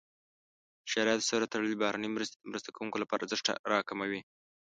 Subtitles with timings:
[0.91, 4.21] شرایطو سره تړلې بهرنۍ مرستې د مرسته کوونکو لپاره ارزښت راکموي.